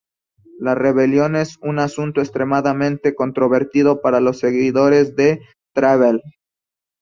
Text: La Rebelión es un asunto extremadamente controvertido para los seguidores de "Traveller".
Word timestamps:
La 0.57 0.73
Rebelión 0.73 1.35
es 1.35 1.57
un 1.61 1.77
asunto 1.77 2.21
extremadamente 2.21 3.13
controvertido 3.13 4.01
para 4.01 4.19
los 4.19 4.39
seguidores 4.39 5.15
de 5.15 5.41
"Traveller". 5.75 6.23